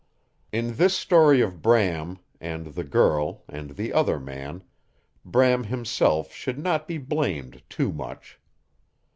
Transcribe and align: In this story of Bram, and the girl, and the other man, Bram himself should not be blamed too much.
In 0.51 0.77
this 0.77 0.95
story 0.97 1.41
of 1.41 1.61
Bram, 1.61 2.17
and 2.39 2.73
the 2.73 2.83
girl, 2.83 3.43
and 3.47 3.75
the 3.75 3.93
other 3.93 4.19
man, 4.19 4.63
Bram 5.23 5.65
himself 5.65 6.33
should 6.33 6.57
not 6.57 6.87
be 6.87 6.97
blamed 6.97 7.61
too 7.69 7.91
much. 7.91 8.39